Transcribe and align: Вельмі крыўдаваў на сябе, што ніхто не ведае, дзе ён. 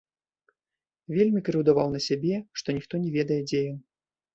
Вельмі 1.17 1.39
крыўдаваў 1.51 1.95
на 1.95 2.03
сябе, 2.09 2.43
што 2.59 2.67
ніхто 2.83 2.93
не 3.07 3.17
ведае, 3.21 3.41
дзе 3.51 3.67
ён. 3.73 3.77